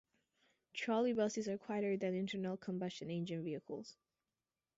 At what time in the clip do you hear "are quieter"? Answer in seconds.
1.47-1.95